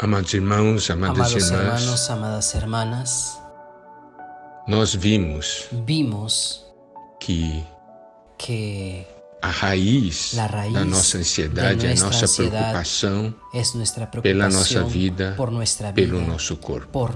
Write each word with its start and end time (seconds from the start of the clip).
Amados 0.00 0.32
irmãos, 0.32 0.88
amadas 0.90 1.16
Amados 1.16 1.50
irmãs, 1.50 1.82
hermanos, 1.82 2.10
amadas 2.10 2.54
hermanas, 2.54 3.40
nós 4.68 4.94
vimos 4.94 5.66
vimos 5.84 6.64
que 7.18 7.64
que 8.38 9.04
a 9.42 9.50
raiz, 9.50 10.34
La 10.34 10.46
raiz 10.46 10.72
da 10.72 10.84
nossa 10.84 11.18
ansiedade 11.18 11.80
de 11.80 11.86
é 11.88 11.92
a 11.92 11.96
nossa 11.96 12.28
preocupação 12.28 13.34
es 13.52 13.74
nuestra 13.74 14.06
pela 14.06 14.48
nossa 14.48 14.84
vida, 14.84 15.36
vida, 15.36 15.92
pelo 15.92 16.20
nosso 16.20 16.58
corpo. 16.58 17.10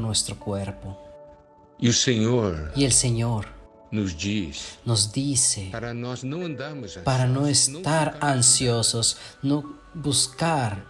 E 1.78 1.88
o 1.88 1.92
Senhor 1.92 2.72
Y 2.74 2.84
el 2.84 2.92
Señor 2.92 3.46
nos 3.92 4.16
diz 4.16 4.78
nos 4.84 5.12
dice 5.12 5.68
para 5.70 5.94
nós 5.94 6.24
não 6.24 6.42
andarmos 6.42 6.96
para 7.04 7.26
ansiosos, 7.26 7.76
estar 7.76 8.18
ansiosos, 8.20 9.16
no 9.40 9.76
buscar 9.94 10.84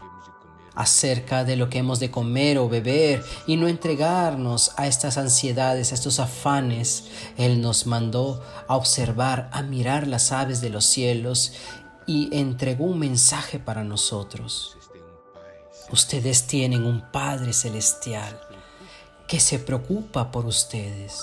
acerca 0.74 1.44
de 1.44 1.56
lo 1.56 1.68
que 1.68 1.78
hemos 1.78 2.00
de 2.00 2.10
comer 2.10 2.58
o 2.58 2.68
beber 2.68 3.24
y 3.46 3.56
no 3.56 3.68
entregarnos 3.68 4.72
a 4.76 4.86
estas 4.86 5.18
ansiedades, 5.18 5.92
a 5.92 5.94
estos 5.94 6.18
afanes. 6.18 7.04
Él 7.36 7.60
nos 7.60 7.86
mandó 7.86 8.42
a 8.68 8.76
observar, 8.76 9.48
a 9.52 9.62
mirar 9.62 10.06
las 10.06 10.32
aves 10.32 10.60
de 10.60 10.70
los 10.70 10.84
cielos 10.84 11.52
y 12.06 12.28
entregó 12.36 12.84
un 12.84 12.98
mensaje 12.98 13.58
para 13.58 13.84
nosotros. 13.84 14.76
Ustedes 15.90 16.46
tienen 16.46 16.84
un 16.84 17.10
Padre 17.10 17.52
Celestial 17.52 18.40
que 19.28 19.40
se 19.40 19.58
preocupa 19.58 20.30
por 20.30 20.46
ustedes 20.46 21.22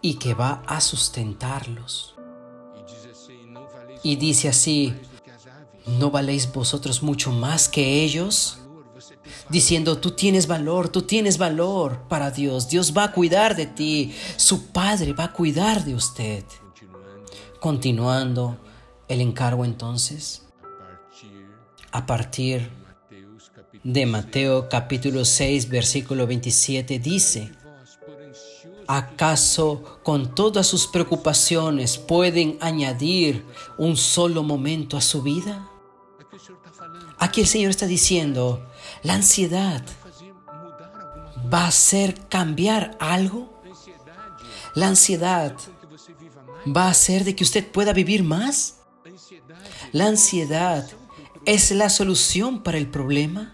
y 0.00 0.14
que 0.14 0.34
va 0.34 0.62
a 0.66 0.80
sustentarlos. 0.80 2.14
Y 4.02 4.16
dice 4.16 4.50
así, 4.50 4.94
¿no 5.86 6.10
valéis 6.10 6.50
vosotros 6.52 7.02
mucho 7.02 7.30
más 7.32 7.68
que 7.68 8.02
ellos? 8.02 8.58
Diciendo, 9.48 9.98
tú 9.98 10.12
tienes 10.12 10.46
valor, 10.46 10.88
tú 10.88 11.02
tienes 11.02 11.38
valor 11.38 12.00
para 12.08 12.30
Dios. 12.30 12.68
Dios 12.68 12.94
va 12.96 13.04
a 13.04 13.12
cuidar 13.12 13.56
de 13.56 13.66
ti. 13.66 14.14
Su 14.36 14.66
Padre 14.68 15.12
va 15.12 15.24
a 15.24 15.32
cuidar 15.32 15.84
de 15.84 15.94
usted. 15.94 16.44
Continuando 17.60 18.58
el 19.08 19.20
encargo 19.20 19.64
entonces, 19.64 20.42
a 21.92 22.06
partir 22.06 22.70
de 23.82 24.06
Mateo 24.06 24.68
capítulo 24.68 25.24
6, 25.24 25.68
versículo 25.68 26.26
27, 26.26 26.98
dice, 26.98 27.52
¿acaso 28.86 30.00
con 30.02 30.34
todas 30.34 30.66
sus 30.66 30.86
preocupaciones 30.86 31.98
pueden 31.98 32.56
añadir 32.60 33.44
un 33.76 33.96
solo 33.96 34.42
momento 34.42 34.96
a 34.96 35.02
su 35.02 35.22
vida? 35.22 35.70
Aquí 37.18 37.40
el 37.40 37.46
Señor 37.46 37.70
está 37.70 37.86
diciendo, 37.86 38.66
la 39.02 39.14
ansiedad 39.14 39.82
va 41.52 41.64
a 41.64 41.68
hacer 41.68 42.26
cambiar 42.28 42.96
algo. 43.00 43.62
La 44.74 44.88
ansiedad 44.88 45.56
va 46.66 46.86
a 46.86 46.90
hacer 46.90 47.24
de 47.24 47.36
que 47.36 47.44
usted 47.44 47.70
pueda 47.70 47.92
vivir 47.92 48.22
más. 48.24 48.78
La 49.92 50.06
ansiedad 50.06 50.90
es 51.44 51.70
la 51.70 51.90
solución 51.90 52.62
para 52.62 52.78
el 52.78 52.88
problema. 52.88 53.52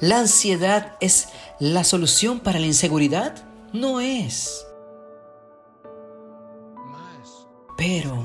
La 0.00 0.18
ansiedad 0.18 0.96
es 1.00 1.28
la 1.60 1.84
solución 1.84 2.40
para 2.40 2.58
la 2.58 2.66
inseguridad. 2.66 3.48
No 3.72 4.00
es. 4.00 4.66
Pero 7.76 8.24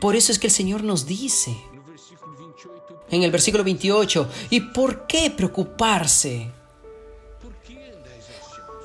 por 0.00 0.16
eso 0.16 0.32
es 0.32 0.38
que 0.38 0.46
el 0.46 0.52
Señor 0.52 0.84
nos 0.84 1.06
dice 1.06 1.56
en 3.10 3.22
el 3.22 3.30
versículo 3.30 3.64
28, 3.64 4.28
¿y 4.50 4.60
por 4.60 5.06
qué 5.06 5.30
preocuparse? 5.30 6.50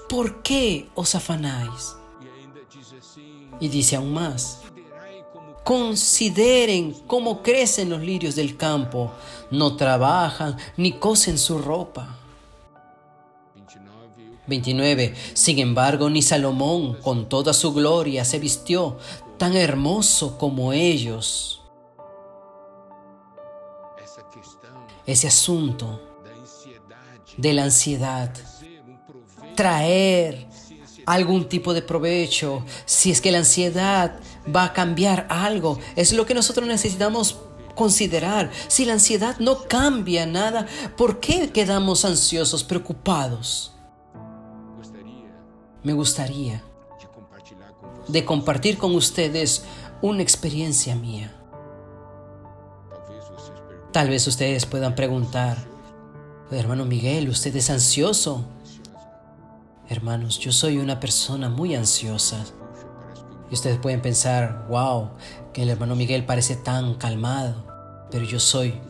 ¿Por 0.10 0.42
qué 0.42 0.88
os 0.96 1.16
afanáis? 1.16 1.96
Y 3.60 3.68
dice 3.70 3.96
aún 3.96 4.14
más, 4.14 4.60
consideren 5.64 6.94
cómo 7.08 7.42
crecen 7.42 7.90
los 7.90 8.02
lirios 8.02 8.36
del 8.36 8.58
campo, 8.58 9.12
no 9.50 9.76
trabajan 9.76 10.58
ni 10.78 10.94
cosen 10.94 11.38
su 11.38 11.58
ropa. 11.58 12.20
29. 14.48 15.16
Sin 15.34 15.60
embargo, 15.60 16.10
ni 16.10 16.22
Salomón 16.22 16.96
con 17.02 17.28
toda 17.28 17.54
su 17.54 17.74
gloria 17.74 18.26
se 18.26 18.40
vistió 18.40 18.98
tan 19.38 19.58
hermoso 19.58 20.38
como 20.38 20.72
ellos. 20.74 21.62
Ese 25.06 25.28
asunto 25.28 26.02
de 27.38 27.54
la 27.54 27.64
ansiedad, 27.64 28.32
traer 29.56 30.48
algún 31.06 31.48
tipo 31.48 31.74
de 31.74 31.82
provecho, 31.82 32.66
si 32.86 33.12
es 33.12 33.22
que 33.22 33.32
la 33.32 33.40
ansiedad 33.40 34.20
va 34.54 34.66
a 34.66 34.74
cambiar 34.74 35.28
algo, 35.30 35.80
es 35.96 36.14
lo 36.14 36.26
que 36.26 36.34
nosotros 36.34 36.68
necesitamos 36.68 37.38
considerar. 37.76 38.52
Si 38.68 38.86
la 38.86 38.94
ansiedad 38.94 39.38
no 39.40 39.68
cambia 39.68 40.26
nada, 40.26 40.66
¿por 40.98 41.20
qué 41.20 41.52
quedamos 41.52 42.06
ansiosos, 42.06 42.64
preocupados? 42.64 43.74
Me 45.84 45.94
gustaría 45.94 46.64
de 48.08 48.26
compartir 48.26 48.78
con 48.78 48.96
ustedes 48.96 49.64
una 50.02 50.24
experiencia 50.24 50.96
mía. 50.96 51.35
Tal 53.96 54.10
vez 54.10 54.28
ustedes 54.28 54.66
puedan 54.66 54.94
preguntar, 54.94 55.58
hermano 56.52 56.84
Miguel, 56.84 57.30
¿usted 57.30 57.56
es 57.56 57.70
ansioso? 57.70 58.44
Hermanos, 59.88 60.38
yo 60.38 60.52
soy 60.52 60.80
una 60.80 61.00
persona 61.00 61.48
muy 61.48 61.76
ansiosa. 61.76 62.44
Y 63.50 63.54
ustedes 63.54 63.78
pueden 63.78 64.02
pensar, 64.02 64.66
wow, 64.68 65.12
que 65.54 65.64
el 65.64 65.70
hermano 65.70 65.96
Miguel 65.96 66.26
parece 66.26 66.58
tan 66.58 66.96
calmado, 66.96 67.66
pero 68.12 68.26
yo 68.26 68.38
soy 68.38 68.82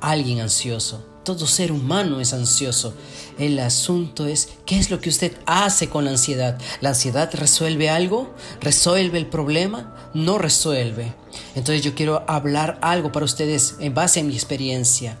alguien 0.00 0.40
ansioso. 0.40 1.06
Todo 1.22 1.46
ser 1.46 1.70
humano 1.70 2.18
es 2.18 2.32
ansioso. 2.32 2.94
El 3.38 3.58
asunto 3.58 4.26
es, 4.26 4.54
¿qué 4.64 4.78
es 4.78 4.90
lo 4.90 5.02
que 5.02 5.10
usted 5.10 5.36
hace 5.44 5.90
con 5.90 6.06
la 6.06 6.12
ansiedad? 6.12 6.58
¿La 6.80 6.88
ansiedad 6.88 7.28
resuelve 7.34 7.90
algo? 7.90 8.34
¿Resuelve 8.62 9.18
el 9.18 9.26
problema? 9.26 9.94
No 10.16 10.38
resuelve. 10.38 11.12
Entonces 11.54 11.82
yo 11.82 11.94
quiero 11.94 12.24
hablar 12.26 12.78
algo 12.80 13.12
para 13.12 13.26
ustedes 13.26 13.76
en 13.80 13.92
base 13.92 14.20
a 14.20 14.24
mi 14.24 14.32
experiencia. 14.32 15.18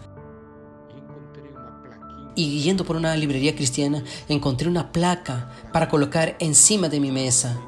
Y 2.34 2.62
yendo 2.62 2.86
por 2.86 2.96
una 2.96 3.14
librería 3.14 3.54
cristiana, 3.54 4.02
encontré 4.26 4.68
una 4.68 4.92
placa 4.92 5.52
para 5.70 5.90
colocar 5.90 6.36
encima 6.38 6.88
de 6.88 7.00
mi 7.00 7.10
mesa. 7.10 7.60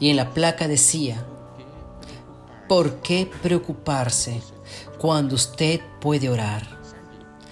Y 0.00 0.10
en 0.10 0.16
la 0.16 0.34
placa 0.34 0.66
decía, 0.66 1.24
¿por 2.68 2.96
qué 3.02 3.30
preocuparse 3.40 4.42
cuando 4.98 5.36
usted 5.36 5.80
puede 6.00 6.28
orar? 6.28 6.66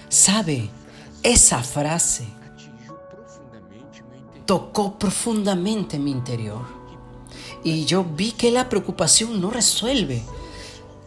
¿Sabe? 0.09 0.69
Esa 1.23 1.63
frase 1.63 2.27
tocó 4.47 4.99
profundamente 4.99 5.97
mi 6.01 6.11
interior. 6.11 6.82
Y 7.65 7.85
yo 7.85 8.05
vi 8.05 8.33
que 8.33 8.51
la 8.51 8.69
preocupación 8.69 9.41
no 9.41 9.51
resuelve, 9.51 10.23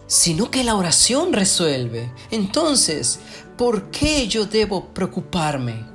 sino 0.08 0.50
que 0.50 0.64
la 0.64 0.76
oración 0.76 1.34
resuelve. 1.34 2.12
Entonces, 2.32 3.20
¿por 3.58 3.92
qué 3.92 4.28
yo 4.28 4.46
debo 4.46 4.86
preocuparme 4.94 5.86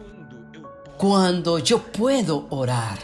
cuando 0.99 1.59
yo 1.59 1.83
puedo 1.83 2.47
orar? 2.51 2.99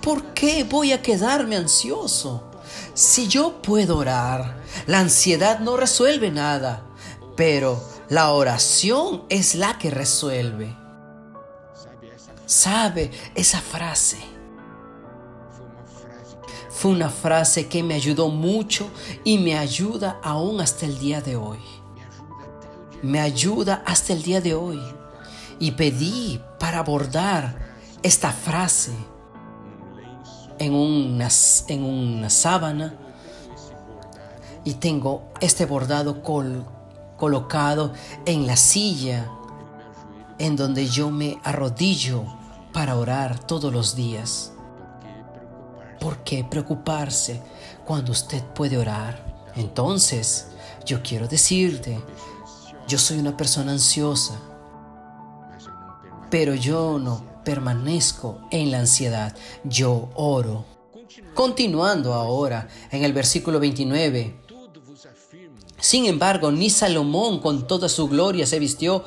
¿Por 0.00 0.34
qué 0.34 0.64
voy 0.64 0.92
a 0.92 1.02
quedarme 1.02 1.56
ansioso? 1.56 2.50
Si 2.94 3.26
yo 3.26 3.60
puedo 3.62 3.98
orar, 3.98 4.62
la 4.86 5.00
ansiedad 5.00 5.60
no 5.60 5.76
resuelve 5.76 6.30
nada, 6.30 6.84
pero 7.36 7.82
la 8.08 8.32
oración 8.32 9.24
es 9.28 9.54
la 9.54 9.78
que 9.78 9.90
resuelve. 9.90 10.76
¿Sabe 12.46 13.10
esa 13.34 13.60
frase? 13.60 14.18
Fue 16.84 16.92
una 16.92 17.08
frase 17.08 17.66
que 17.66 17.82
me 17.82 17.94
ayudó 17.94 18.28
mucho 18.28 18.90
y 19.24 19.38
me 19.38 19.56
ayuda 19.56 20.20
aún 20.22 20.60
hasta 20.60 20.84
el 20.84 20.98
día 20.98 21.22
de 21.22 21.34
hoy. 21.34 21.56
Me 23.00 23.20
ayuda 23.20 23.82
hasta 23.86 24.12
el 24.12 24.22
día 24.22 24.42
de 24.42 24.52
hoy. 24.52 24.82
Y 25.58 25.70
pedí 25.70 26.42
para 26.60 26.80
abordar 26.80 27.74
esta 28.02 28.32
frase 28.32 28.92
en 30.58 30.74
una, 30.74 31.30
en 31.68 31.84
una 31.84 32.28
sábana. 32.28 32.98
Y 34.62 34.74
tengo 34.74 35.32
este 35.40 35.64
bordado 35.64 36.22
col, 36.22 36.66
colocado 37.16 37.94
en 38.26 38.46
la 38.46 38.56
silla 38.56 39.30
en 40.38 40.54
donde 40.54 40.86
yo 40.86 41.10
me 41.10 41.38
arrodillo 41.44 42.24
para 42.74 42.96
orar 42.96 43.38
todos 43.38 43.72
los 43.72 43.96
días. 43.96 44.53
¿Por 46.00 46.18
qué 46.24 46.44
preocuparse 46.44 47.40
cuando 47.84 48.12
usted 48.12 48.42
puede 48.54 48.76
orar? 48.78 49.52
Entonces, 49.56 50.48
yo 50.84 51.02
quiero 51.02 51.28
decirte, 51.28 52.00
yo 52.86 52.98
soy 52.98 53.18
una 53.18 53.36
persona 53.36 53.72
ansiosa. 53.72 54.40
pero 56.30 56.54
yo 56.54 56.98
no 56.98 57.24
permanezco 57.44 58.40
en 58.50 58.72
la 58.72 58.80
ansiedad, 58.80 59.36
yo 59.62 60.10
oro. 60.14 60.64
Continuando 61.32 62.12
ahora 62.14 62.68
en 62.90 63.04
el 63.04 63.12
versículo 63.12 63.60
29. 63.60 64.40
Sin 65.78 66.06
embargo, 66.06 66.50
ni 66.50 66.70
Salomón 66.70 67.38
con 67.40 67.68
toda 67.68 67.88
su 67.88 68.08
gloria 68.08 68.46
se 68.46 68.58
vistió 68.58 69.04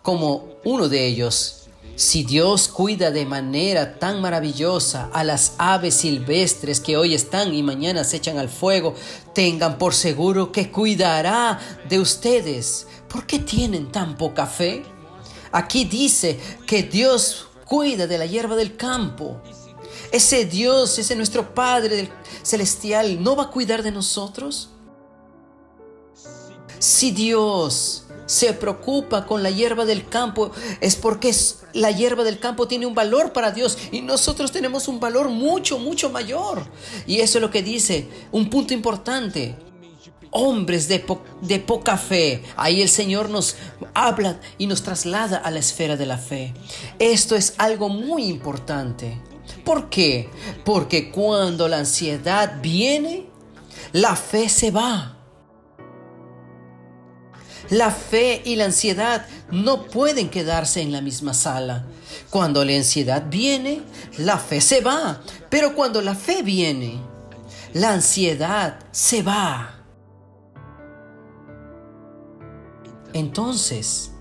como 0.00 0.54
uno 0.64 0.88
de 0.88 1.06
ellos. 1.06 1.61
Si 1.94 2.24
Dios 2.24 2.68
cuida 2.68 3.10
de 3.10 3.26
manera 3.26 3.98
tan 3.98 4.22
maravillosa 4.22 5.10
a 5.12 5.24
las 5.24 5.54
aves 5.58 5.94
silvestres 5.94 6.80
que 6.80 6.96
hoy 6.96 7.14
están 7.14 7.52
y 7.52 7.62
mañana 7.62 8.02
se 8.02 8.16
echan 8.16 8.38
al 8.38 8.48
fuego, 8.48 8.94
tengan 9.34 9.76
por 9.76 9.94
seguro 9.94 10.52
que 10.52 10.70
cuidará 10.70 11.60
de 11.88 12.00
ustedes. 12.00 12.86
¿Por 13.08 13.26
qué 13.26 13.38
tienen 13.40 13.92
tan 13.92 14.16
poca 14.16 14.46
fe? 14.46 14.84
Aquí 15.52 15.84
dice 15.84 16.40
que 16.66 16.82
Dios 16.82 17.48
cuida 17.66 18.06
de 18.06 18.16
la 18.16 18.24
hierba 18.24 18.56
del 18.56 18.76
campo. 18.76 19.42
Ese 20.10 20.46
Dios, 20.46 20.98
ese 20.98 21.14
nuestro 21.14 21.54
Padre 21.54 22.10
celestial, 22.42 23.22
¿no 23.22 23.36
va 23.36 23.44
a 23.44 23.50
cuidar 23.50 23.82
de 23.82 23.92
nosotros? 23.92 24.70
Si 26.78 27.10
Dios 27.10 28.01
se 28.26 28.52
preocupa 28.52 29.26
con 29.26 29.42
la 29.42 29.50
hierba 29.50 29.84
del 29.84 30.08
campo, 30.08 30.52
es 30.80 30.96
porque 30.96 31.34
la 31.72 31.90
hierba 31.90 32.24
del 32.24 32.38
campo 32.38 32.68
tiene 32.68 32.86
un 32.86 32.94
valor 32.94 33.32
para 33.32 33.50
Dios 33.50 33.78
y 33.90 34.00
nosotros 34.00 34.52
tenemos 34.52 34.88
un 34.88 35.00
valor 35.00 35.28
mucho, 35.28 35.78
mucho 35.78 36.10
mayor. 36.10 36.66
Y 37.06 37.20
eso 37.20 37.38
es 37.38 37.42
lo 37.42 37.50
que 37.50 37.62
dice, 37.62 38.08
un 38.30 38.50
punto 38.50 38.74
importante 38.74 39.56
hombres 40.32 40.88
de, 40.88 41.04
de, 41.42 41.60
poca 41.60 41.96
fe. 41.96 42.42
Ahí 42.56 42.82
el 42.82 42.88
Señor 42.88 43.28
nos 43.28 43.56
habla 43.94 44.40
y 44.58 44.66
nos 44.66 44.82
traslada 44.82 45.36
a 45.36 45.50
la 45.50 45.60
esfera 45.60 45.96
de 45.96 46.06
la 46.06 46.18
fe. 46.18 46.54
Esto 46.98 47.36
es 47.36 47.54
algo 47.58 47.88
muy 47.88 48.24
importante. 48.24 49.20
¿Por 49.64 49.90
qué? 49.90 50.28
Porque 50.64 51.10
cuando 51.10 51.68
la 51.68 51.78
ansiedad 51.78 52.60
viene, 52.60 53.26
la 53.92 54.16
fe 54.16 54.48
se 54.48 54.70
va. 54.70 55.18
La 57.72 57.90
fe 57.90 58.42
y 58.44 58.56
la 58.56 58.66
ansiedad 58.66 59.24
no 59.50 59.84
pueden 59.84 60.28
quedarse 60.28 60.82
en 60.82 60.92
la 60.92 61.00
misma 61.00 61.32
sala. 61.32 61.86
Cuando 62.28 62.66
la 62.66 62.76
ansiedad 62.76 63.24
viene, 63.30 63.80
la 64.18 64.36
fe 64.36 64.60
se 64.60 64.82
va. 64.82 65.22
Pero 65.48 65.74
cuando 65.74 66.02
la 66.02 66.14
fe 66.14 66.42
viene, 66.42 67.00
la 67.72 67.94
ansiedad 67.94 68.78
se 68.90 69.22
va. 69.22 69.86
Entonces, 73.14 74.12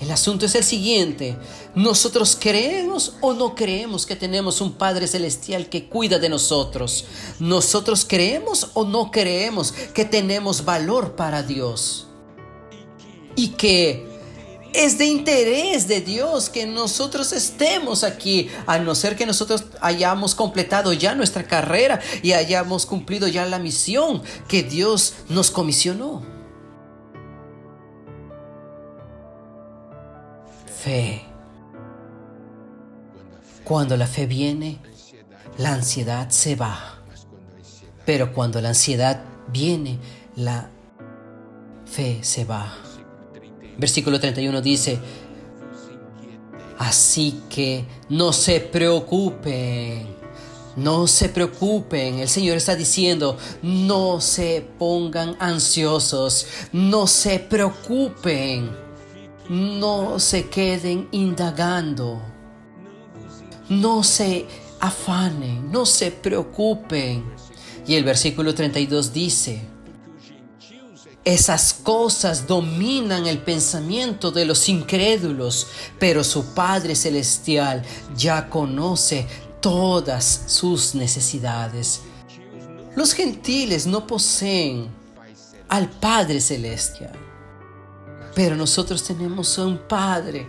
el 0.00 0.10
asunto 0.10 0.46
es 0.46 0.54
el 0.54 0.64
siguiente. 0.64 1.36
¿Nosotros 1.74 2.36
creemos 2.40 3.14
o 3.20 3.34
no 3.34 3.54
creemos 3.54 4.06
que 4.06 4.16
tenemos 4.16 4.62
un 4.62 4.72
Padre 4.72 5.06
Celestial 5.06 5.68
que 5.68 5.88
cuida 5.88 6.18
de 6.18 6.30
nosotros? 6.30 7.04
¿Nosotros 7.38 8.06
creemos 8.08 8.70
o 8.72 8.84
no 8.84 9.10
creemos 9.10 9.72
que 9.72 10.06
tenemos 10.06 10.64
valor 10.64 11.16
para 11.16 11.42
Dios? 11.42 12.06
Y 13.36 13.48
que 13.48 14.08
es 14.72 14.96
de 14.96 15.04
interés 15.04 15.86
de 15.86 16.00
Dios 16.00 16.48
que 16.48 16.64
nosotros 16.64 17.32
estemos 17.32 18.02
aquí, 18.02 18.48
a 18.66 18.78
no 18.78 18.94
ser 18.94 19.16
que 19.16 19.26
nosotros 19.26 19.64
hayamos 19.82 20.34
completado 20.34 20.94
ya 20.94 21.14
nuestra 21.14 21.46
carrera 21.46 22.00
y 22.22 22.32
hayamos 22.32 22.86
cumplido 22.86 23.28
ya 23.28 23.44
la 23.44 23.58
misión 23.58 24.22
que 24.48 24.62
Dios 24.62 25.14
nos 25.28 25.50
comisionó. 25.50 26.39
Fe. 30.82 31.22
Cuando 33.64 33.96
la 33.96 34.06
fe 34.06 34.26
viene, 34.26 34.78
la 35.58 35.74
ansiedad 35.74 36.30
se 36.30 36.56
va. 36.56 37.02
Pero 38.06 38.32
cuando 38.32 38.60
la 38.60 38.70
ansiedad 38.70 39.22
viene, 39.52 39.98
la 40.36 40.70
fe 41.84 42.20
se 42.22 42.44
va. 42.44 42.74
Versículo 43.76 44.18
31 44.18 44.60
dice, 44.62 44.98
así 46.78 47.42
que 47.50 47.84
no 48.08 48.32
se 48.32 48.60
preocupen. 48.60 50.18
No 50.76 51.08
se 51.08 51.28
preocupen, 51.28 52.20
el 52.20 52.28
Señor 52.28 52.56
está 52.56 52.76
diciendo, 52.76 53.36
no 53.60 54.20
se 54.20 54.64
pongan 54.78 55.36
ansiosos, 55.40 56.46
no 56.72 57.08
se 57.08 57.40
preocupen 57.40 58.70
no 59.50 60.20
se 60.20 60.48
queden 60.48 61.08
indagando, 61.10 62.22
no 63.68 64.04
se 64.04 64.46
afanen, 64.78 65.72
no 65.72 65.84
se 65.84 66.12
preocupen. 66.12 67.24
Y 67.84 67.96
el 67.96 68.04
versículo 68.04 68.54
32 68.54 69.12
dice, 69.12 69.60
esas 71.24 71.74
cosas 71.74 72.46
dominan 72.46 73.26
el 73.26 73.38
pensamiento 73.38 74.30
de 74.30 74.44
los 74.44 74.68
incrédulos, 74.68 75.66
pero 75.98 76.22
su 76.22 76.54
Padre 76.54 76.94
Celestial 76.94 77.82
ya 78.16 78.48
conoce 78.48 79.26
todas 79.60 80.44
sus 80.46 80.94
necesidades. 80.94 82.02
Los 82.94 83.14
gentiles 83.14 83.84
no 83.88 84.06
poseen 84.06 84.90
al 85.68 85.90
Padre 85.90 86.40
Celestial. 86.40 87.29
Pero 88.34 88.56
nosotros 88.56 89.02
tenemos 89.02 89.58
un 89.58 89.78
Padre, 89.78 90.48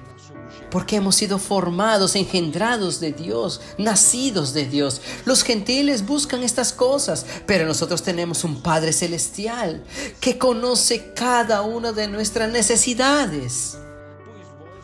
porque 0.69 0.95
hemos 0.95 1.15
sido 1.15 1.37
formados, 1.39 2.15
engendrados 2.15 2.99
de 2.99 3.11
Dios, 3.11 3.61
nacidos 3.77 4.53
de 4.53 4.65
Dios. 4.65 5.01
Los 5.25 5.43
gentiles 5.43 6.05
buscan 6.05 6.43
estas 6.43 6.73
cosas, 6.73 7.25
pero 7.45 7.65
nosotros 7.65 8.01
tenemos 8.01 8.43
un 8.43 8.61
Padre 8.61 8.93
celestial 8.93 9.83
que 10.19 10.37
conoce 10.37 11.13
cada 11.13 11.61
una 11.61 11.91
de 11.91 12.07
nuestras 12.07 12.51
necesidades. 12.51 13.77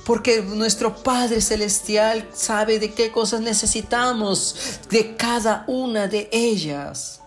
Porque 0.05 0.41
nuestro 0.41 0.95
Padre 0.95 1.41
Celestial 1.41 2.29
sabe 2.33 2.79
de 2.79 2.94
qué 2.94 3.11
cosas 3.11 3.41
necesitamos, 3.41 4.55
de 4.89 5.17
cada 5.17 5.66
una 5.68 6.07
de 6.07 6.30
ellas. 6.31 7.19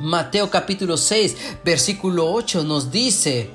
Mateo 0.00 0.50
capítulo 0.50 0.96
6, 0.96 1.36
versículo 1.62 2.32
8 2.32 2.64
nos 2.64 2.90
dice, 2.90 3.50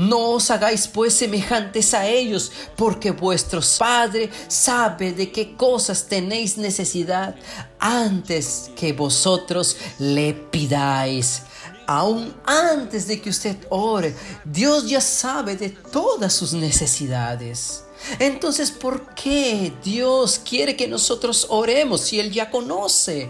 no 0.00 0.30
os 0.30 0.50
hagáis 0.50 0.88
pues 0.88 1.12
semejantes 1.12 1.92
a 1.92 2.06
ellos, 2.06 2.50
porque 2.74 3.10
vuestro 3.10 3.60
Padre 3.78 4.30
sabe 4.48 5.12
de 5.12 5.30
qué 5.30 5.54
cosas 5.56 6.06
tenéis 6.08 6.56
necesidad 6.56 7.34
antes 7.78 8.70
que 8.74 8.94
vosotros 8.94 9.76
le 9.98 10.32
pidáis. 10.32 11.42
Aún 11.86 12.34
antes 12.46 13.08
de 13.08 13.20
que 13.20 13.28
usted 13.28 13.58
ore, 13.68 14.14
Dios 14.46 14.88
ya 14.88 15.02
sabe 15.02 15.56
de 15.56 15.68
todas 15.68 16.32
sus 16.32 16.54
necesidades. 16.54 17.84
Entonces, 18.18 18.70
¿por 18.70 19.14
qué 19.14 19.70
Dios 19.84 20.40
quiere 20.42 20.76
que 20.76 20.88
nosotros 20.88 21.46
oremos 21.50 22.00
si 22.00 22.18
Él 22.18 22.30
ya 22.30 22.50
conoce? 22.50 23.28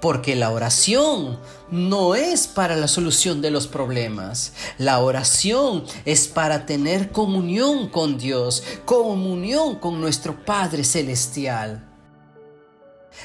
Porque 0.00 0.34
la 0.34 0.50
oración 0.50 1.38
no 1.70 2.14
es 2.14 2.46
para 2.46 2.76
la 2.76 2.88
solución 2.88 3.42
de 3.42 3.50
los 3.50 3.66
problemas. 3.66 4.52
La 4.78 5.00
oración 5.00 5.84
es 6.04 6.26
para 6.26 6.64
tener 6.64 7.12
comunión 7.12 7.88
con 7.88 8.16
Dios, 8.16 8.62
comunión 8.84 9.76
con 9.76 10.00
nuestro 10.00 10.44
Padre 10.44 10.84
Celestial. 10.84 11.86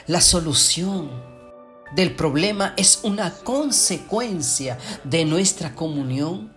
La 0.08 0.20
solución 0.20 1.10
del 1.96 2.14
problema 2.16 2.74
es 2.76 3.00
una 3.04 3.32
consecuencia 3.32 4.78
de 5.04 5.24
nuestra 5.24 5.74
comunión 5.74 6.54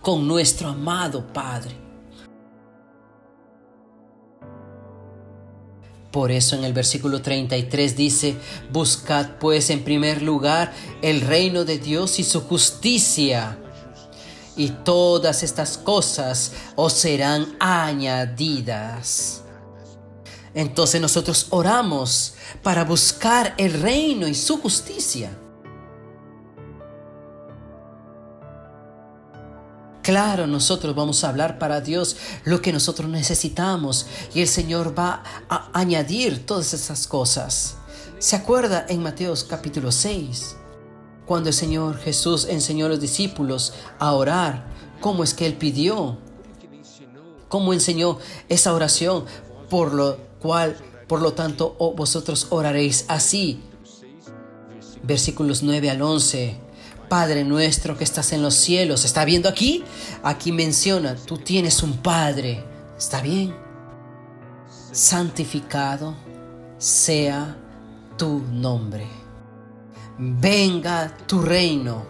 con 0.00 0.26
nuestro 0.26 0.68
amado 0.68 1.32
Padre. 1.32 1.83
Por 6.14 6.30
eso 6.30 6.54
en 6.54 6.62
el 6.62 6.72
versículo 6.72 7.22
33 7.22 7.96
dice, 7.96 8.36
buscad 8.70 9.30
pues 9.40 9.68
en 9.70 9.82
primer 9.82 10.22
lugar 10.22 10.72
el 11.02 11.20
reino 11.20 11.64
de 11.64 11.78
Dios 11.78 12.20
y 12.20 12.22
su 12.22 12.42
justicia, 12.42 13.58
y 14.54 14.68
todas 14.68 15.42
estas 15.42 15.76
cosas 15.76 16.52
os 16.76 16.92
serán 16.92 17.56
añadidas. 17.58 19.42
Entonces 20.54 21.00
nosotros 21.00 21.48
oramos 21.50 22.34
para 22.62 22.84
buscar 22.84 23.52
el 23.58 23.72
reino 23.72 24.28
y 24.28 24.36
su 24.36 24.58
justicia. 24.58 25.36
Claro, 30.04 30.46
nosotros 30.46 30.94
vamos 30.94 31.24
a 31.24 31.30
hablar 31.30 31.58
para 31.58 31.80
Dios 31.80 32.16
lo 32.44 32.62
que 32.62 32.72
nosotros 32.72 33.10
necesitamos 33.10 34.06
y 34.34 34.42
el 34.42 34.48
Señor 34.48 34.96
va 34.96 35.24
a 35.48 35.70
añadir 35.72 36.46
todas 36.46 36.72
esas 36.74 37.08
cosas. 37.08 37.78
¿Se 38.20 38.36
acuerda 38.36 38.86
en 38.88 39.02
Mateo 39.02 39.34
capítulo 39.48 39.90
6? 39.90 40.56
Cuando 41.26 41.48
el 41.48 41.54
Señor 41.54 41.98
Jesús 41.98 42.46
enseñó 42.48 42.86
a 42.86 42.90
los 42.90 43.00
discípulos 43.00 43.72
a 43.98 44.12
orar, 44.12 44.66
¿cómo 45.00 45.24
es 45.24 45.34
que 45.34 45.46
Él 45.46 45.54
pidió? 45.54 46.18
cómo 47.54 47.72
enseñó 47.72 48.18
esa 48.48 48.74
oración, 48.74 49.26
por 49.70 49.94
lo 49.94 50.16
cual, 50.40 50.76
por 51.06 51.22
lo 51.22 51.34
tanto, 51.34 51.76
oh, 51.78 51.94
vosotros 51.94 52.48
oraréis 52.50 53.04
así. 53.06 53.60
Versículos 55.04 55.62
9 55.62 55.88
al 55.88 56.02
11. 56.02 56.63
Padre 57.08 57.44
nuestro 57.44 57.96
que 57.96 58.04
estás 58.04 58.32
en 58.32 58.42
los 58.42 58.54
cielos. 58.54 59.04
¿Está 59.04 59.24
viendo 59.24 59.48
aquí? 59.48 59.84
Aquí 60.22 60.52
menciona, 60.52 61.16
tú 61.16 61.38
tienes 61.38 61.82
un 61.82 61.98
Padre. 61.98 62.64
¿Está 62.96 63.20
bien? 63.20 63.54
Santificado 64.92 66.14
sea 66.78 67.56
tu 68.16 68.40
nombre. 68.50 69.06
Venga 70.18 71.16
tu 71.26 71.42
reino. 71.42 72.06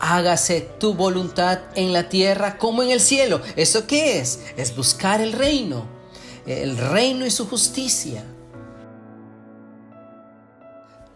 Hágase 0.00 0.60
tu 0.80 0.94
voluntad 0.94 1.60
en 1.74 1.92
la 1.92 2.08
tierra 2.08 2.58
como 2.58 2.82
en 2.82 2.90
el 2.90 3.00
cielo. 3.00 3.40
¿Eso 3.56 3.86
qué 3.86 4.18
es? 4.18 4.40
Es 4.56 4.74
buscar 4.74 5.20
el 5.20 5.32
reino. 5.32 5.86
El 6.46 6.76
reino 6.76 7.24
y 7.24 7.30
su 7.30 7.46
justicia 7.46 8.24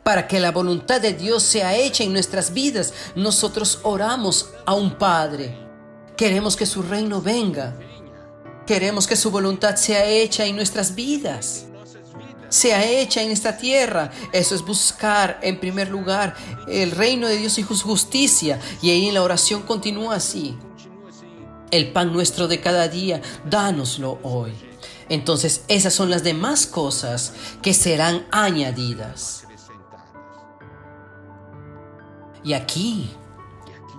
para 0.06 0.28
que 0.28 0.38
la 0.38 0.52
voluntad 0.52 1.00
de 1.00 1.14
Dios 1.14 1.42
sea 1.42 1.74
hecha 1.74 2.04
en 2.04 2.12
nuestras 2.12 2.52
vidas. 2.52 2.94
Nosotros 3.16 3.80
oramos 3.82 4.50
a 4.64 4.72
un 4.72 4.94
Padre. 4.94 5.58
Queremos 6.16 6.54
que 6.54 6.64
su 6.64 6.80
reino 6.82 7.20
venga. 7.20 7.76
Queremos 8.68 9.08
que 9.08 9.16
su 9.16 9.32
voluntad 9.32 9.74
sea 9.74 10.04
hecha 10.04 10.44
en 10.44 10.54
nuestras 10.54 10.94
vidas. 10.94 11.66
Sea 12.48 12.88
hecha 12.88 13.20
en 13.20 13.32
esta 13.32 13.56
tierra. 13.56 14.12
Eso 14.32 14.54
es 14.54 14.62
buscar 14.62 15.40
en 15.42 15.58
primer 15.58 15.88
lugar 15.88 16.36
el 16.68 16.92
reino 16.92 17.26
de 17.26 17.38
Dios 17.38 17.58
y 17.58 17.64
su 17.64 17.74
justicia. 17.74 18.60
Y 18.82 18.90
ahí 18.90 19.08
en 19.08 19.14
la 19.14 19.24
oración 19.24 19.62
continúa 19.62 20.14
así. 20.14 20.56
El 21.72 21.90
pan 21.90 22.12
nuestro 22.12 22.46
de 22.46 22.60
cada 22.60 22.86
día, 22.86 23.22
dánoslo 23.44 24.20
hoy. 24.22 24.52
Entonces 25.08 25.62
esas 25.66 25.94
son 25.94 26.10
las 26.10 26.22
demás 26.22 26.68
cosas 26.68 27.32
que 27.60 27.74
serán 27.74 28.24
añadidas. 28.30 29.45
Y 32.46 32.52
aquí, 32.54 33.10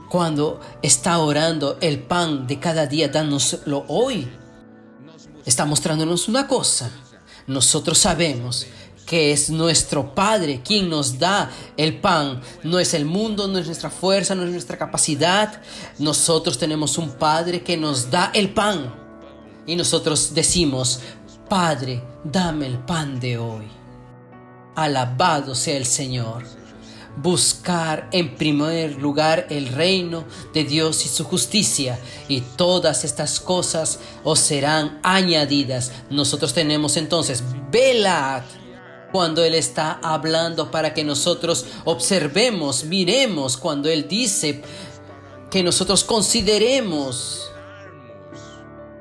cuando 0.08 0.62
está 0.82 1.18
orando 1.18 1.77
el 1.82 2.00
pan 2.00 2.48
de 2.48 2.62
cada 2.62 2.88
día, 2.88 3.10
dánoslo 3.10 3.84
hoy, 3.89 4.25
está 5.46 5.66
mostrándonos 5.66 6.30
una 6.30 6.48
cosa. 6.48 6.89
Nosotros 7.46 7.98
sabemos 7.98 8.66
que 9.06 9.34
es 9.34 9.50
nuestro 9.50 10.16
Padre 10.16 10.62
quien 10.63 10.89
nos 10.89 11.20
da 11.20 11.51
el 11.75 12.00
pan. 12.00 12.39
No 12.63 12.80
es 12.80 12.94
el 12.94 13.04
mundo, 13.04 13.50
no 13.50 13.60
es 13.60 13.66
nuestra 13.66 13.89
fuerza, 13.89 14.34
no 14.34 14.44
es 14.44 14.51
nuestra 14.51 14.77
capacidad. 14.77 15.62
Nosotros 16.00 16.58
tenemos 16.58 16.98
un 16.98 17.10
Padre 17.10 17.63
que 17.63 17.75
nos 17.75 18.10
da 18.10 18.32
el 18.34 18.54
pan. 18.54 18.96
Y 19.66 19.75
nosotros 19.75 20.34
decimos, 20.34 21.01
Padre, 21.50 22.01
dame 22.24 22.68
el 22.68 22.80
pan 22.80 23.20
de 23.20 23.39
hoy. 23.39 23.68
Alabado 24.74 25.54
sea 25.54 25.75
el 25.75 25.86
Señor 25.86 26.46
buscar 27.17 28.07
en 28.12 28.36
primer 28.36 28.95
lugar 28.95 29.47
el 29.50 29.67
reino 29.67 30.24
de 30.53 30.63
Dios 30.63 31.05
y 31.05 31.09
su 31.09 31.24
justicia 31.24 32.00
y 32.27 32.41
todas 32.41 33.03
estas 33.03 33.39
cosas 33.39 34.00
os 34.24 34.39
serán 34.39 35.00
añadidas. 35.03 35.91
Nosotros 36.09 36.53
tenemos 36.53 36.95
entonces, 36.95 37.43
velad 37.71 38.43
cuando 39.12 39.43
Él 39.43 39.55
está 39.55 40.00
hablando 40.03 40.69
para 40.69 40.93
que 40.93 41.03
nosotros 41.03 41.65
observemos, 41.86 42.83
miremos 42.83 43.57
cuando 43.57 43.89
Él 43.89 44.07
dice 44.07 44.62
que 45.50 45.63
nosotros 45.63 46.03
consideremos 46.03 47.50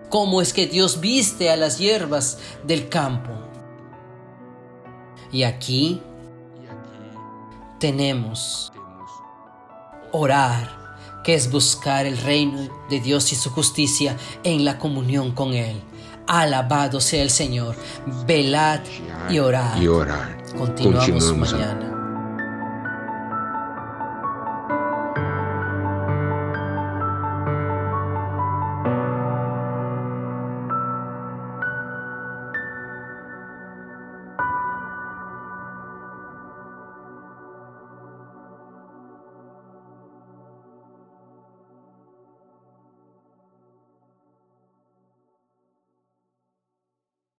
cómo 0.09 0.41
es 0.41 0.53
que 0.53 0.67
Dios 0.67 1.01
viste 1.01 1.51
a 1.51 1.57
las 1.57 1.79
hierbas 1.79 2.39
del 2.65 2.89
campo. 2.89 3.33
Y 5.33 5.43
aquí 5.43 6.01
tenemos 7.87 8.73
orar, 10.11 11.21
que 11.23 11.35
es 11.35 11.53
buscar 11.53 12.05
el 12.05 12.19
reino 12.19 12.69
de 12.91 12.99
Dios 12.99 13.33
y 13.33 13.37
su 13.37 13.49
justicia 13.51 14.17
en 14.43 14.65
la 14.65 14.77
comunión 14.77 15.31
con 15.31 15.55
Él. 15.55 15.81
Alabado 16.27 17.01
sea 17.01 17.23
el 17.23 17.31
Señor. 17.31 17.77
Velad 18.27 18.81
y 19.31 19.39
orad. 19.39 19.81
Y 19.81 19.87
orar. 19.87 20.37
Continuamos, 20.59 21.37
mañana. 21.37 21.96